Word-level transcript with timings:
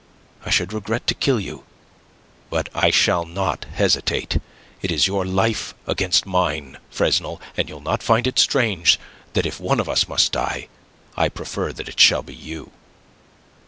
I 0.43 0.49
should 0.49 0.73
regret 0.73 1.05
to 1.05 1.13
kill 1.13 1.39
you, 1.39 1.63
but 2.49 2.69
I 2.73 2.89
shall 2.89 3.23
not 3.23 3.65
hesitate. 3.65 4.41
It 4.81 4.89
is 4.89 5.05
your 5.05 5.23
life 5.27 5.75
against 5.85 6.25
mine, 6.25 6.79
Fresnel; 6.89 7.39
and 7.55 7.69
you'll 7.69 7.81
not 7.81 8.01
find 8.01 8.25
it 8.25 8.39
strange 8.39 8.99
that 9.33 9.45
if 9.45 9.59
one 9.59 9.79
of 9.79 9.87
us 9.87 10.07
must 10.07 10.31
die 10.31 10.69
I 11.15 11.29
prefer 11.29 11.71
that 11.73 11.87
it 11.87 11.99
shall 11.99 12.23
be 12.23 12.33
you." 12.33 12.71